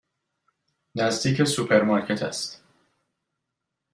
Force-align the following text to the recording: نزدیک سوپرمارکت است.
نزدیک 0.95 1.43
سوپرمارکت 1.43 2.23
است. 2.23 2.63